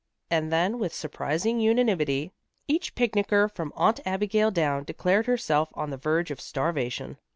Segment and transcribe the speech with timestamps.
[0.31, 2.31] And then with surprising unanimity,
[2.67, 7.19] each picnicker from Aunt Abigail down, declared herself on the verge of starvation.